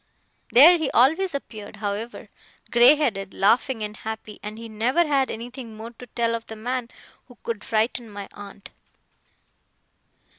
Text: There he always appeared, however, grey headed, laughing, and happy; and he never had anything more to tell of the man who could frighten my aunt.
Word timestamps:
There 0.51 0.79
he 0.79 0.89
always 0.95 1.35
appeared, 1.35 1.75
however, 1.75 2.29
grey 2.71 2.95
headed, 2.95 3.35
laughing, 3.35 3.83
and 3.83 3.95
happy; 3.97 4.39
and 4.41 4.57
he 4.57 4.67
never 4.67 5.05
had 5.05 5.29
anything 5.29 5.77
more 5.77 5.91
to 5.91 6.07
tell 6.07 6.33
of 6.33 6.47
the 6.47 6.55
man 6.55 6.89
who 7.27 7.37
could 7.43 7.63
frighten 7.63 8.09
my 8.09 8.27
aunt. 8.33 8.71